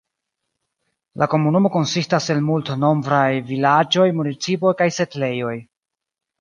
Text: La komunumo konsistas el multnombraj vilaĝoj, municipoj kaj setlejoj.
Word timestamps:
La 1.23 1.27
komunumo 1.33 1.71
konsistas 1.75 2.31
el 2.37 2.41
multnombraj 2.47 3.29
vilaĝoj, 3.53 4.09
municipoj 4.23 4.77
kaj 4.83 4.93
setlejoj. 5.01 5.57